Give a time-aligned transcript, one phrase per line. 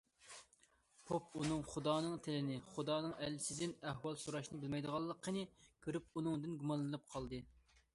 [1.09, 5.49] پوپ ئۇنىڭ خۇدانىڭ تىلىنى، خۇدانىڭ ئەلچىسىدىن ئەھۋال سوراشنى بىلمەيدىغانلىقىنى
[5.87, 7.47] كۆرۈپ، ئۇنىڭدىن گۇمانلىنىپ قالدى.